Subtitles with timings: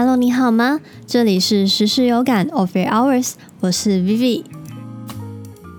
[0.00, 0.80] Hello，你好吗？
[1.08, 4.44] 这里是时时有感 of your hours，我是 Vivi。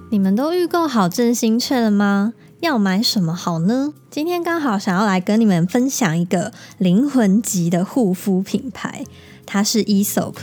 [0.09, 2.33] 你们都预购好正新券了吗？
[2.59, 3.93] 要买什么好呢？
[4.11, 9.05] 今天刚好想要来跟你们分享一个灵魂级的护肤品牌，
[9.45, 10.33] 它是 Esoap。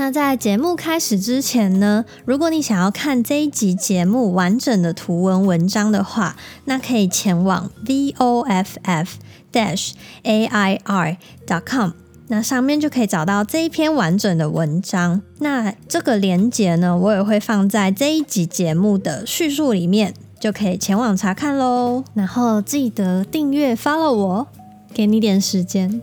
[0.00, 9.18] 那在节目开始之前呢，如果你想要看这一集节目完整的图文文章的话，那可以前往 v o f f
[9.52, 11.90] dash a i r dot com，
[12.28, 15.20] 那上面就可以找到这一篇完整的文章。
[15.40, 22.02] 那这个连接呢，我也会放在这一集节目的叙述里面，就可以前往查看喽。
[22.14, 24.46] 然后记得订阅 follow 我，
[24.94, 26.00] 给你点时间。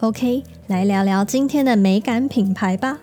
[0.00, 2.98] OK，来聊聊今天的美感品牌吧。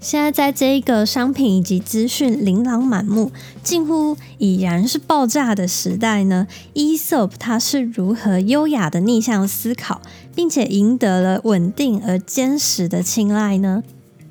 [0.00, 3.30] 现在在这一个商品以及资讯琳琅满目、
[3.62, 10.00] 近乎已然是爆炸的时代呢，Esop 它是如何优雅的逆向思考，
[10.34, 13.82] 并且赢得了稳定而坚实的青睐呢？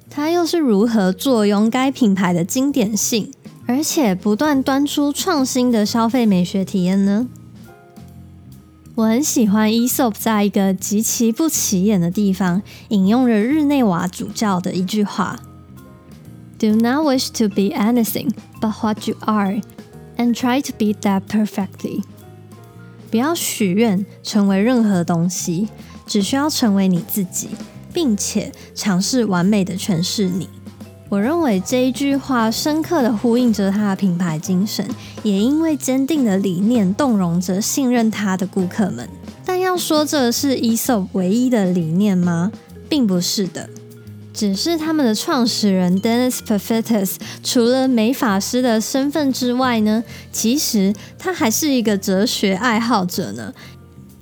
[0.10, 3.32] 它又是如何坐拥该品牌的经典性，
[3.68, 7.28] 而且不断端出创新的消费美学体验呢？
[8.98, 15.40] 我很喜欢 Esop 在一个极其不起眼的地方引用了日内瓦主教的一句话
[16.58, 19.62] ：“Do not wish to be anything but what you are,
[20.18, 22.02] and try to be that perfectly。”
[23.12, 25.68] 不要许愿成为任何东西，
[26.08, 27.50] 只需要成为你自己，
[27.94, 30.50] 并且尝试完美的诠释你。
[31.10, 34.86] 我认为这一句话深刻的呼应着他的品牌精神，
[35.24, 39.08] 也因为坚定的理念动容着信任他的顾客们。
[39.46, 42.52] 但要说这是 e so 唯一的理念吗？
[42.90, 43.70] 并不是的，
[44.34, 53.54] 只是他们的创始人 Dennis Perfetus 除了美法师的身份之外呢，其实他还是一个哲学爱好者呢。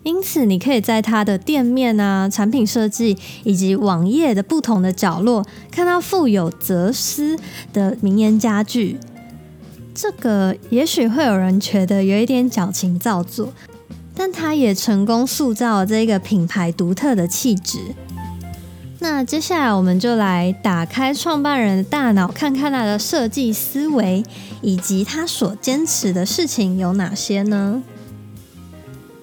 [0.05, 7.35] 因此，你可以在它的店面啊、产品设计以及网页的不同的角落，看到富有哲思
[7.73, 8.99] 的名言佳句。
[9.95, 13.51] 这个也许会有人觉得有一点矫情造作，
[14.13, 17.79] 但它也成功塑造了这个品牌独特的气质。
[18.99, 24.23] 那接下来，我们就来打开创办人的大脑，看看他的设计思维
[24.61, 27.81] 以及他所坚持的事情有哪些呢？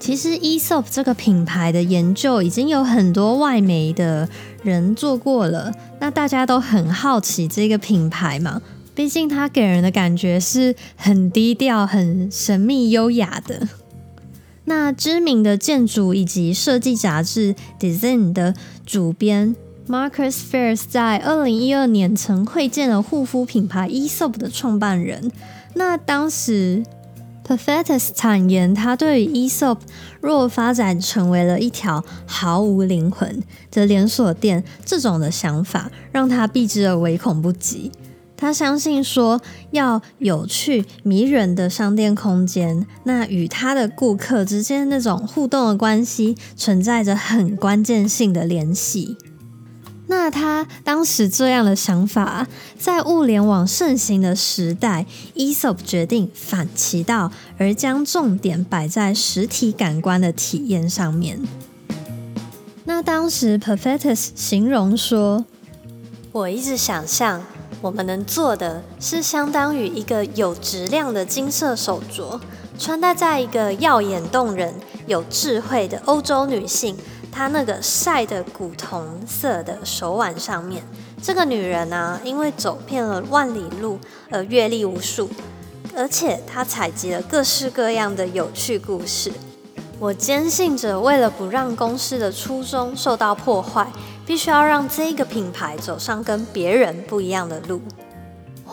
[0.02, 4.28] 其实，eSOP 这个品牌的研究已经有很多外媒的
[4.64, 5.72] 人做过了。
[6.00, 8.60] 那大家都很好奇这个品牌嘛，
[8.96, 13.68] 毕竟它给人的感觉是很低调、很神秘、优雅的。
[14.64, 19.54] 那知名的建筑以及设计杂志 Design 的主编
[19.86, 25.30] Marcus Fairs 在二零一二年曾会见了护肤品牌 eSOP 的创办人。
[25.74, 26.82] 那当时。
[27.46, 29.78] Perfetus 坦言，他对于 Esop
[30.20, 37.90] 若发展成为了一条毫无灵魂的连锁店，这种的想法让他避之而唯恐不及。
[38.36, 49.16] 他相信说，要有趣迷人的商店空间，那与他的顾客之间那种互动的关系，存在着很关键性的联系。
[50.14, 52.46] 那他当时这样的想法，
[52.78, 61.40] 在物联网盛行的时代，Esoap 决定反其道，而将重点摆在实体感官的体验上面。
[62.84, 65.46] 那当时 Perfetus 形容说
[66.30, 67.42] ：“我一直想象，
[67.80, 72.38] 我们能做的是相当于一个有质量的金色手镯，
[72.78, 74.74] 穿戴在一个耀眼动人、
[75.06, 76.94] 有智慧的欧洲女性。”
[77.32, 80.84] 她那个晒的古铜色的手腕上面，
[81.20, 83.98] 这个女人呢，因为走遍了万里路
[84.30, 85.30] 而阅历无数，
[85.96, 89.32] 而且她采集了各式各样的有趣故事。
[89.98, 93.86] 我坚信着，为了不让公司的初衷受到破坏，
[94.26, 97.80] 必须要让这个品牌走上跟别人不一样的路。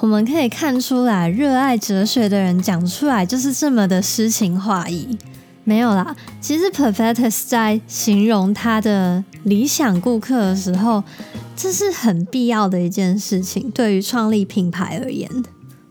[0.02, 5.18] 我们可以看出来，热爱哲学的人讲出来就是这么的诗情画意。
[5.70, 11.04] 没有啦，其实 Perfectus 在形容他的理想顾客的时候，
[11.56, 13.70] 这是很必要的一件事情。
[13.70, 15.30] 对于创立品牌而言，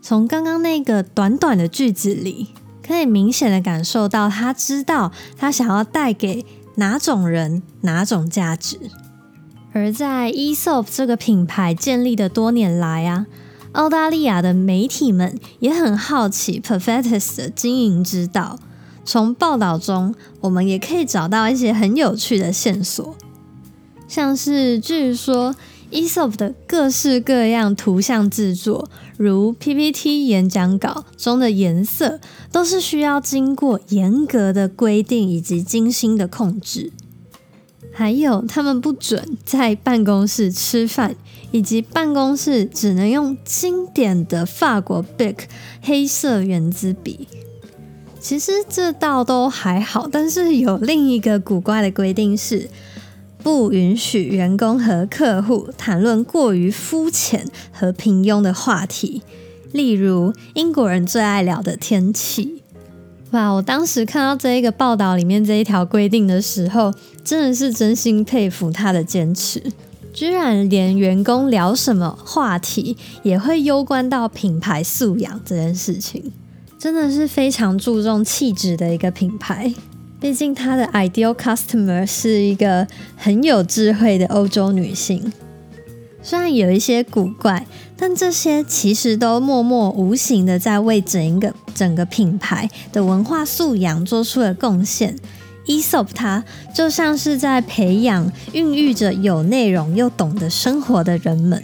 [0.01, 2.49] 从刚刚那个短短的句子里，
[2.85, 6.45] 可以明显的感受到他知道他想要带给
[6.75, 8.77] 哪种人哪种价值。
[9.71, 13.27] 而在 ESOP 这个品牌建立的多年来啊，
[13.71, 18.59] 澳大利亚的媒体们也很好奇 Perfectus 的经营之道。
[19.03, 23.15] 从报道中，我们也可以找到一些很有趣的线索，
[24.07, 25.55] 像是据说
[25.91, 32.19] Esop 的各式各样图像制作，如 PPT 演讲稿中的颜色，
[32.51, 36.91] 都是需要经过严格的规定以及精心的控制。
[37.91, 41.15] 还有，他们不准在办公室吃饭，
[41.51, 45.35] 以及办公室只能用经典的法国 Bic
[45.81, 47.27] 黑色圆珠笔。
[48.19, 52.69] 其实这倒都还好，但是有另一个古怪的规定是。
[53.41, 59.21] 不允许员工和客户谈论过于肤浅和平庸的话题，
[59.71, 62.61] 例如英国人最爱聊的天气。
[63.31, 63.51] 哇！
[63.51, 66.93] 我当时看到这一个报道里面这一条规定的时候，
[67.23, 69.63] 真的是真心佩服他的坚持，
[70.13, 76.33] 居然连员工聊什么话题也会攸关到品牌素养这件事情，
[76.79, 79.73] 真的是非常注重气质的一个品牌。
[80.17, 82.87] 毕竟，它的 ideal customer 是一个
[83.17, 85.31] 很有智慧的欧洲女性。
[86.23, 87.67] 虽然有一些古怪，
[87.97, 95.17] 但这些其实都默默无形的在为整一个整个品牌的文化素养做出了贡献。
[95.65, 101.61] Esop 它就像是在培养、孕育着有内容又懂得生活的人们。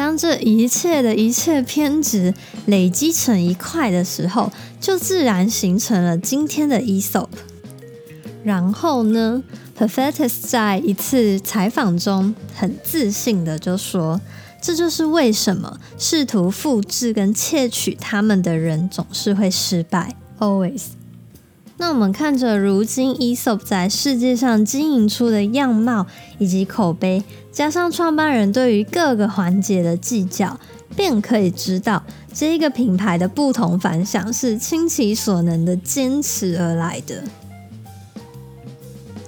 [0.00, 2.32] 当这一切的一切偏执
[2.64, 4.50] 累积成一块的时候，
[4.80, 7.28] 就自然形成了今天的 Esop。
[8.42, 9.42] 然后呢
[9.76, 14.18] p e r f e t u s 在一次采访中很自信的就说
[14.62, 20.16] ：“这就是为什么试图复制跟窃取他们的人总是会失败。
[20.38, 20.84] Always。”
[21.80, 26.06] 那我们看着如今 Esop 在世界上经营出的样貌
[26.38, 30.60] 以及口碑，加上创办人对于各个环节的计较，
[30.94, 32.02] 便可以知道
[32.34, 37.24] 这一个品牌的不同凡响是倾其所能的坚持而来的。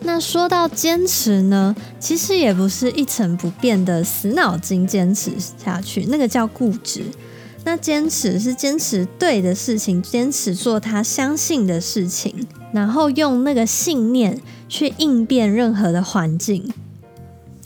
[0.03, 7.07] 那说到坚持呢，其实也不是一成不变的死脑筋坚持下去，那个叫固执。
[7.65, 16.73] 那坚持是坚持对的事情，坚持做他相信的事情，然后用那个信念去应变任何的环境。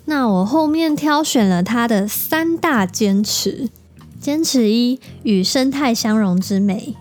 [0.04, 3.68] 那我后面挑选了他的三大坚持：
[4.20, 6.94] 坚持一，与生态相融之美。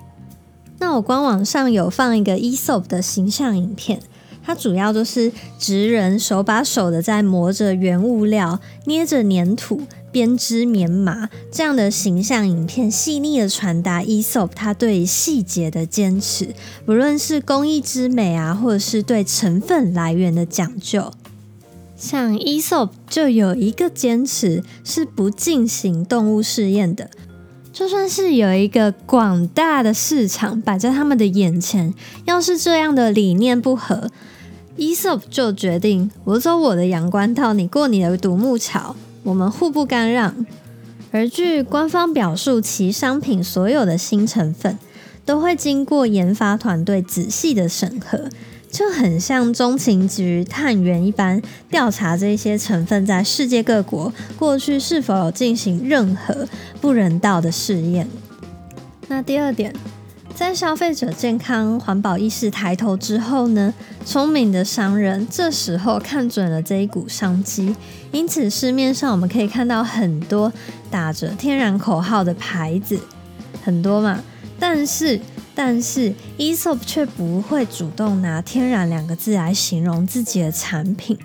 [0.79, 3.99] 那我官网上有放一个 Esop 的形象影片，
[4.43, 9.81] 它主要就是职人手把手的在磨着原物料，捏着粘土。
[10.15, 21.11] 编织棉麻这样的形象影片，细腻的传达 Esop 他对细节的坚持，不论是工艺之美啊，或者是对成分来源的讲究。
[21.97, 27.09] 像 Esop 就有一个坚持是不进行动物试验的，
[27.73, 34.09] 就算是有一个广大的市场摆在他们的眼前，要是这样的理念不合
[34.77, 38.95] ，Esop 就决定我走我的阳关道，你过你的独木桥。
[39.25, 40.45] 我们互不干让，
[41.11, 44.77] 而据官方表述，其商品所有的新成分
[45.25, 48.29] 都会经过研发团队仔细的审核，
[48.69, 51.41] 就很像中情局探员一般
[51.71, 56.47] 调查这些成分在世界各国过去是否有进行任何
[56.79, 58.07] 不人道的试验。
[59.07, 59.73] 那第二点。
[60.35, 63.73] 在消费者健康、环保意识抬头之后呢，
[64.05, 67.73] 聪明的商人这时候看准了这一股商机，
[68.11, 70.51] 因此市面上我们可以看到很多
[70.91, 72.99] 打着天然口号的牌子，
[73.63, 74.21] 很多嘛。
[74.59, 75.17] 但是，
[75.55, 81.17] 但是，Esop 却不会主动拿“天然”两个字来形容自己的产品，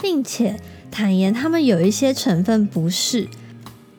[0.00, 0.58] 并且
[0.90, 3.28] 坦言他们有一些成分不是。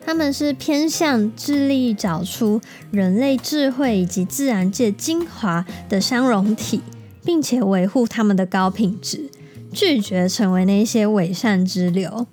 [0.09, 6.81] 他们是偏向致力找出人类智慧以及自然界精华的相容体，
[7.23, 9.29] 并且维护他们的高品质，
[9.71, 12.25] 拒绝成为那些伪善之流。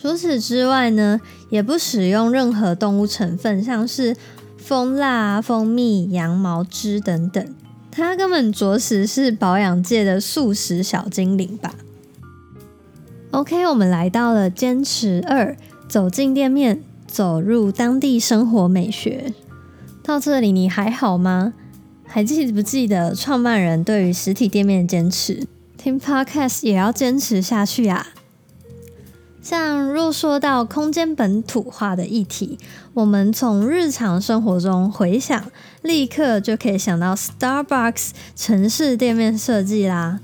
[0.00, 4.16] 除此之外呢，也不使用任何动物成分，像是
[4.56, 7.44] 蜂蜡、蜂蜜、羊毛脂等等。
[7.90, 11.74] 它根本着实是保养界的素食小精灵吧
[13.32, 15.56] ？OK，我们来到了坚持二，
[15.88, 16.80] 走进店面。
[17.12, 19.34] 走入当地生活美学，
[20.02, 21.52] 到这里你还好吗？
[22.06, 25.46] 还记不记得创办人对于实体店面的坚持？
[25.76, 28.06] 听 Podcast 也要坚持下去啊！
[29.42, 32.58] 像若说到空间本土化的议题，
[32.94, 35.44] 我们从日常生活中回想，
[35.82, 40.20] 立刻就可以想到 Starbucks 城市店面设计啦。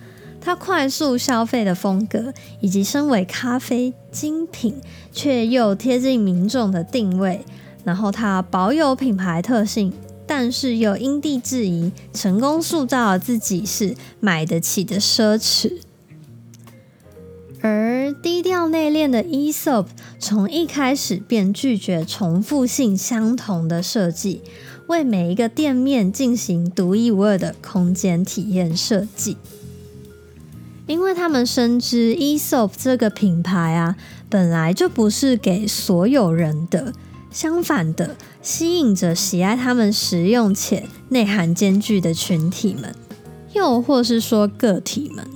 [0.49, 4.77] 它快速消费的风格，以及身为咖啡精品
[5.13, 7.45] 却又贴近民众的定位，
[7.85, 9.93] 然后它保有品牌特性，
[10.27, 15.81] 但是又因地制宜，成功塑造了自己是买得起的奢侈。
[17.61, 19.89] 而低调内敛的 Esop
[20.19, 24.41] 从一开始便拒绝重复性相同的设计，
[24.87, 29.37] 为每一个店面进行独一无二的空间体验设计。
[30.89, 33.95] 因为他们深知 Esop 这个品牌啊，
[34.29, 36.95] 本来就不是给所有人的，
[37.31, 42.95] 相反的，吸引着喜爱他们实用且内涵兼具的群体们，
[43.53, 45.27] 又或是说个体们。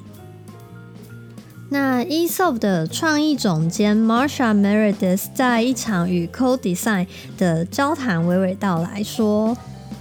[1.69, 7.07] 那 Esop 的创意总监 Marsha Meredith 在一场与 Code Design
[7.37, 9.57] 的交谈娓娓道来说：“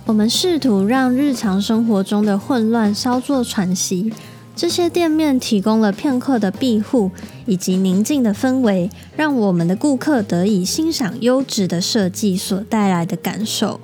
[0.08, 4.14] 我们试图让日常生活中的混乱稍作喘息。
[4.56, 7.10] 这些店面提供了片刻的庇护
[7.46, 13.80] 以及宁静的氛围，让我们的顾客得以欣赏优质的设计所带来的感受，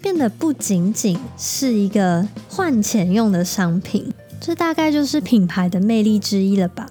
[0.00, 6.88] 变得不仅仅是一个换钱用的商品。”这大概就是品牌的魅力之一了吧。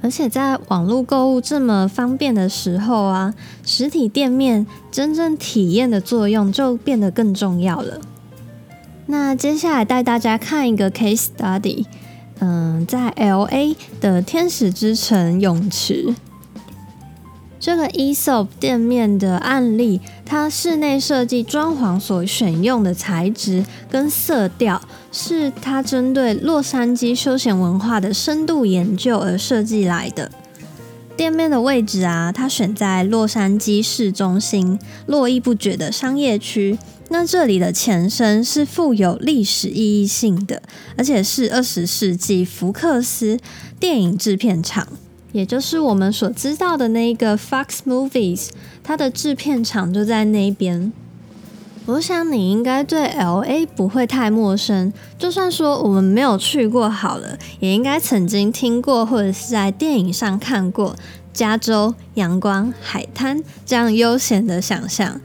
[0.00, 8.00] 而且在网络购物这么方便的时候啊，实体店面真正体验的作用就变得更重要了。
[9.10, 11.86] 那接下来带大家看一个 case study，
[12.40, 16.14] 嗯，在 L A 的天使之城泳池。
[17.58, 30.30] 这个 Esop 店面的案例，它室内设计装潢所选用的材质跟色调，是它针对洛杉矶休闲文化的深度研究而设计来的。
[31.16, 36.78] 店面的位置啊，它选在洛杉矶市中心络绎不绝的商业区。
[37.10, 40.62] 那这里的前身是富有历史意义性的，
[40.96, 43.38] 而且是二十世纪福克斯
[43.80, 44.86] 电影制片厂。
[45.32, 48.48] 也就是我们所知道的那个 Fox Movies，
[48.82, 50.92] 它的制片厂就在那边。
[51.86, 60.94] 我想你应该对 L A 不会太陌生，就算说我们没有去过好了，也应该曾经听过或者是在电影上看过
[61.32, 65.18] 加州阳光海滩这样悠闲的想象。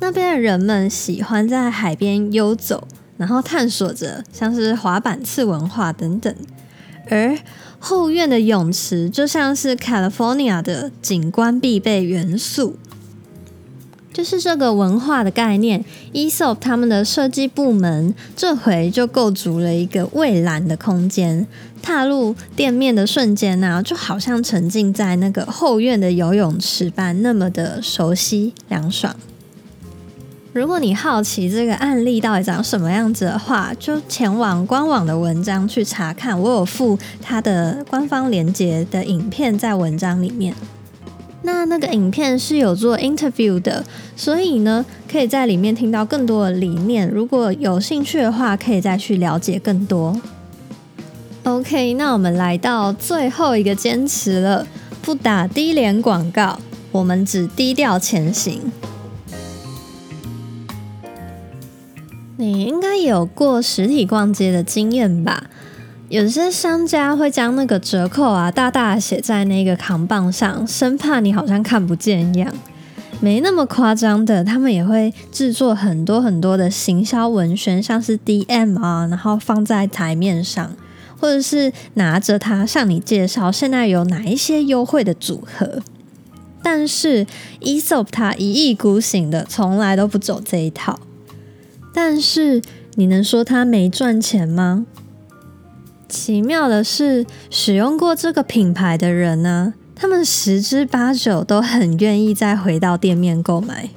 [0.00, 2.86] 那边的人们喜欢在海边游走，
[3.16, 6.34] 然后探索着像是滑板次文化等等，
[7.08, 7.38] 而。
[7.78, 12.78] 后院的泳池就像是 California 的景观必备元素，
[14.12, 15.84] 就是这个文化的概念。
[16.14, 21.46] Esop 他们的设计部门这回就构筑了一个蔚蓝的空间，
[21.82, 29.14] 踏入店面的瞬间呢，就好像沉浸在那个后院的游泳池般，那么的熟悉凉爽。
[30.56, 36.40] 如果你好奇这个案例到底长什么样子的话，就前往官网的文章去查看。
[36.40, 40.54] 我有附它的官方连接的影片在文章里面。
[41.42, 43.84] 那那个影片是有做 interview 的，
[44.16, 47.06] 所以呢，可以在里面听到更多的理念。
[47.06, 50.18] 如果有兴趣的话，可以再去了解更多。
[51.44, 54.66] OK，那我们来到最后一个坚持了，
[55.02, 56.58] 不打低廉广告，
[56.92, 58.62] 我们只低调前行。
[62.38, 65.44] 你应该有过实体逛街的经验吧？
[66.08, 72.52] 有些商家会将那个折扣啊大大写在那个扛棒上，生怕你好像看不见一样。
[73.20, 80.76] 没那么夸张的，他们也会制作很多很多的行销文宣，像是 DM 啊，然后放在台面上，
[81.18, 85.80] 或者是拿着它向你介绍现在有哪一些优惠的组合。
[86.62, 87.26] 但是
[87.62, 91.00] Esop 它一意孤行的，从来都不走这一套。
[91.96, 92.60] 但是
[92.96, 94.84] 你能说他没赚钱吗？
[96.10, 103.88] 奇妙的是，使用过这个品牌的人呢，他们十之八九都很愿意再回到店面购买。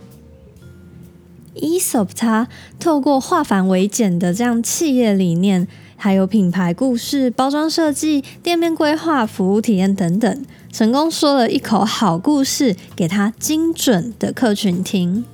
[1.56, 2.48] Esop 它
[2.80, 15.26] 透过化繁为简的这样企业理念，还有品牌故事、包装设计、店面规划、服务体验等等，成功说了一口好故事给他精准的客群听。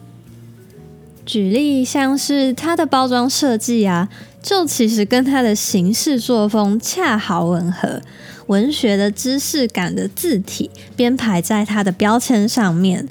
[1.25, 4.07] 举例像是它的包装设计啊，
[4.43, 8.01] 就其实跟它的形式作风恰好吻合。
[8.47, 13.07] 文学的知识感的字体编排在它的标签上面，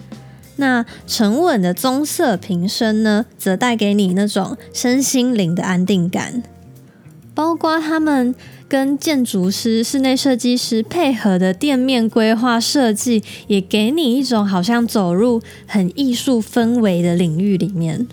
[0.56, 6.44] 那沉稳的棕色瓶身呢，则带给你那种身心灵的安定感。
[7.35, 8.35] 包括他们
[8.69, 18.07] 跟建筑师、室内设计师配合的店面规划设计，也给你一种好像走入很艺术氛围的领域里面。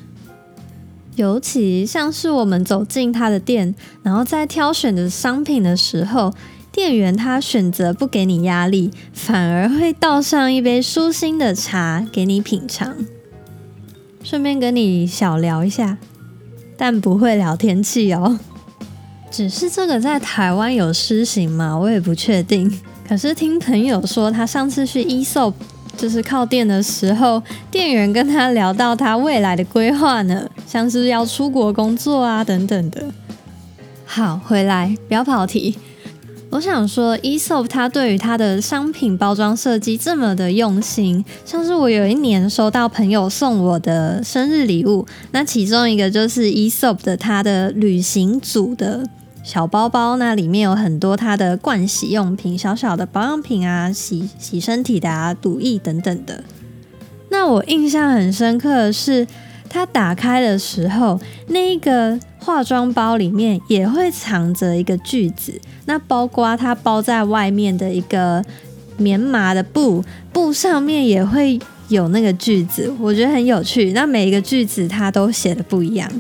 [1.16, 6.34] 尤其像是我们走进他的店，然后在挑选的商品的时候，
[6.72, 12.96] 店员他选择不给你压力，反而会倒上一杯舒心的茶给你品尝，
[14.24, 15.98] 顺便跟你小聊一下，
[16.78, 18.40] 但不会聊天气哦。
[19.32, 21.76] 只是这个在台湾有施行吗？
[21.78, 22.70] 我也不确定，
[23.08, 25.54] 可是听朋友说，他上次去 ESOP
[25.96, 33.06] 就是靠店的时候，店员跟他聊到他未来的规划呢，像是要出国工作啊等等的。
[34.06, 35.78] 好，回来不要跑题。
[36.50, 49.08] 我想说，ESOP 它对于他的商品包装设计这么的用心，像是我有一年收到朋友送我的生日礼物，那其中一个就是 ESOP 的他的旅行组的
[49.44, 56.44] 小包包，那里面有很多它的盥洗用品、小小的保养品啊、洗洗身体的啊、乳液等等的。
[57.30, 59.26] 那我印象很深刻的是，
[59.70, 62.20] 它打开的时候，那个。
[62.44, 68.44] 化妆包里面也会藏着一个句子，那包括它包在外面的一个
[68.98, 73.94] 棉麻的布，布上面也会有那个句子，我觉得很有趣。
[73.94, 76.12] 那每一个句子它都写的不一样，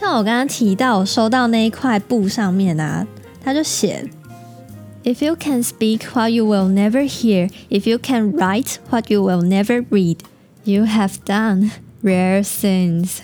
[0.00, 3.06] 像我刚刚提到我收到那一块布上面啊，
[3.44, 4.08] 它就写
[5.04, 9.42] ：If you can speak what you will never hear, if you can write what you will
[9.42, 10.16] never read,
[10.64, 13.18] you have done rare things.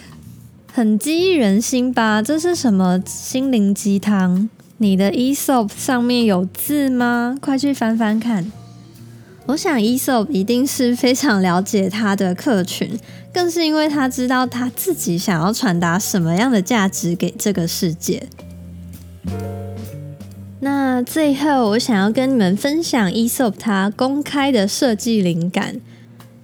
[0.71, 2.21] 很激励人心吧？
[2.21, 4.51] 这是什么心灵鸡汤？
[4.77, 7.39] 你的 ESOP 上面有字吗？
[7.41, 8.53] 快去翻翻看。
[9.47, 12.99] 我想 ESOP 一定是非常了解他的客群，
[13.33, 18.27] 更是因为他知道他自己想要传达什么样的价值给这个世界。
[20.59, 25.81] 那最后，我想要跟你们分享 ESOP 他公开的设计灵感。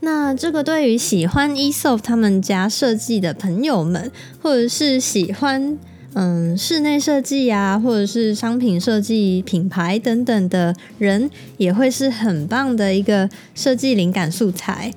[0.01, 5.77] 那这个对于喜欢 ESOP 他们家设计的朋友们，或者是喜欢
[6.15, 14.93] 嗯室内设计啊，或者是商品设计、品牌等等的人，也会是很棒的一个设计灵感素材。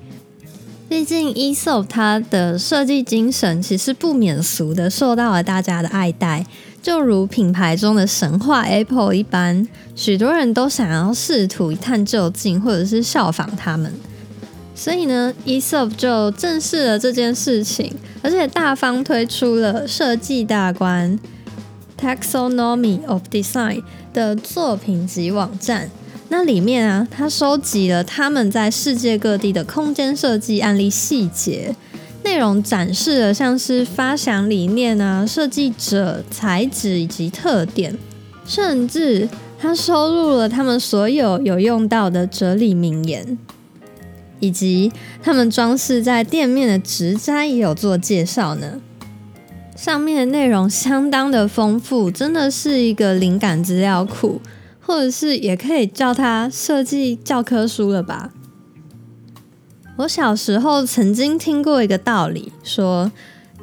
[0.88, 6.46] 毕竟 e s o 它的设计精神其实不免俗的，受到了大家的爱戴，
[6.80, 13.92] 就如品牌中的神话 Apple 一般，许多人都想要试图一探究竟，或者是效仿他们。
[14.78, 17.90] 所以呢，ESOP 就正视了这件事情，
[18.22, 21.18] 而且大方推出了设计大观
[21.98, 25.90] （Taxonomy of Design） 的作品集网站。
[26.28, 31.74] 那里面啊，它收集了他们在世界各地的空间设计案例细节，
[32.22, 37.96] 内容展示了像是发想理念啊、设计者、材质以及特点，
[38.44, 39.26] 甚至
[39.58, 43.38] 它收录了他们所有有用到的哲理名言。
[44.40, 48.80] 以及他们装饰在店面的植栽也有做介绍呢，
[49.76, 54.40] 上面的内容相当的丰富，真的是一个灵感资料库，
[54.80, 58.32] 或者是也可以叫它设计教科书了吧。
[59.98, 63.10] 我小时候曾经听过一个道理，说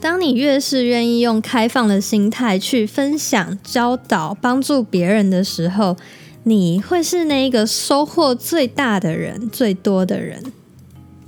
[0.02, 5.96] 当你越是愿意用开放的心态去分享、教导、帮助别人的时候，
[6.44, 10.44] 你会是那一个收获最大的人、最多的人。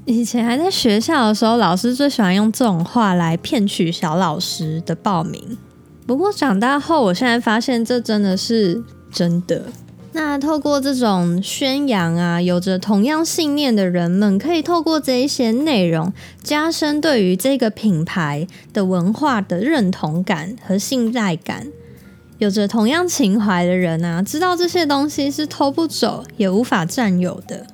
[0.05, 5.57] 以前还在学校的时候，老师最喜欢用这种话来骗取小老师的报名。
[6.05, 9.63] 不过长大后，我现在发现这真的是真的。
[10.11, 16.13] 那透过这种宣扬啊，有着同样信念的人们，可以透过这一些内容，
[16.43, 21.67] 加深对于这个品牌的文化的认同感和信赖感。
[22.37, 27.65] 有着同样情怀的人啊，知道这些东西是偷不走，也无法占有的。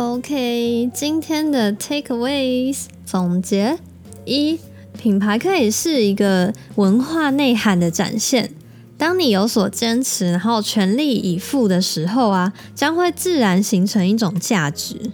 [0.00, 3.78] OK，今天的 Takeaways 总结
[4.24, 4.58] 一：
[4.98, 8.54] 品牌可以是一个文化内涵的展现。
[8.96, 15.10] 当你有所坚持，然后全力以赴的时候啊，将会自然形成一种价值。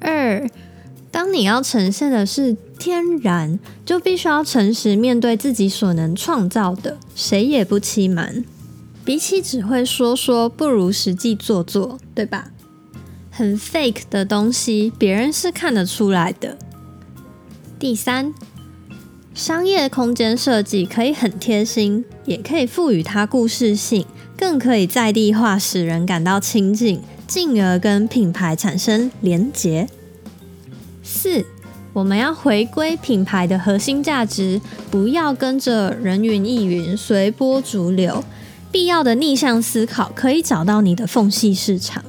[0.00, 0.44] 二，
[1.12, 8.44] 当你要呈现的是天然，就必须要诚实面对自己所能创造的，谁也不欺瞒。
[9.04, 12.50] 比起只会说说，不如实际做做，对吧？
[13.36, 16.56] 很 fake 的东西，别人是看得出来的。
[17.80, 18.32] 第三，
[19.34, 24.06] 商业空间设计可以很贴心，也可以赋予它故事性，
[24.38, 29.88] 更可以在地化，使人感到亲近，进而跟品牌产生连结。
[31.02, 31.44] 四，
[31.92, 34.60] 我们要回归品牌的核心价值，
[34.92, 38.22] 不要跟着人云亦云，随波逐流。
[38.70, 42.04] 必要的逆向思考，可以找到你的缝隙市场。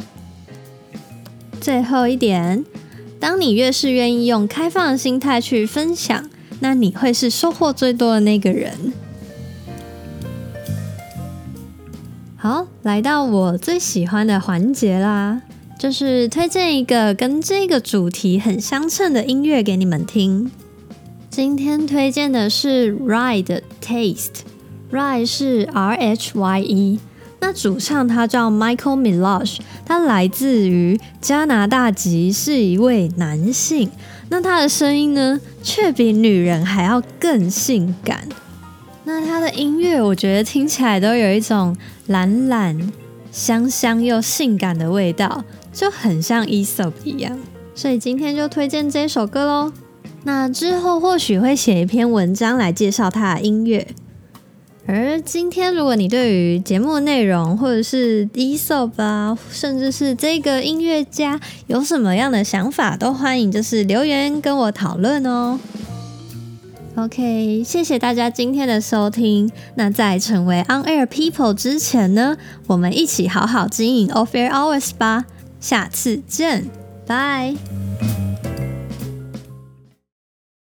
[1.65, 2.63] 最后一点，
[3.19, 8.93] 当你越是愿意用开放的心态去分享，那你会是收获最多的那个人。
[12.35, 15.41] 好，来到我最喜欢的环节啦，
[15.79, 20.51] 就是推荐一个跟这个主题很相称的音乐给你们听。
[21.31, 24.43] 今天推荐的是 Ride Taste》
[24.91, 26.99] ，Ride 是 R H Y E。
[27.45, 33.91] 那主唱他叫 Michael Milosh，他来自于加拿大籍，是一位男性。
[34.29, 38.27] 那他的声音呢，却比女人还要更性感。
[39.03, 41.77] 那他的音乐，我觉得听起来都有一种
[42.07, 42.91] 懒懒、
[43.31, 47.37] 香香又性感的味道，就很像 e s o p 一样。
[47.75, 49.71] 所以今天就推荐这首歌喽。
[50.23, 53.87] 那之后或许会写一篇文章来介绍他的音乐。
[54.87, 65.59] 而今天，如果你对于节目内容，或者是 e s o p 啊，甚至是这个音乐家有什么样的想法，都欢迎就是留言跟我讨论哦。
[66.97, 69.51] OK，谢谢大家今天的收听。
[69.73, 75.25] 那在成为 On Air People 之前呢，我们一起好好经营 Off Air Hours 吧。
[75.59, 76.69] 下次见，
[77.07, 77.55] 拜。